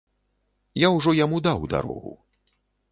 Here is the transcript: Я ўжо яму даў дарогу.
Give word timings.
Я 0.85 0.91
ўжо 0.95 1.15
яму 1.19 1.37
даў 1.49 1.71
дарогу. 1.77 2.17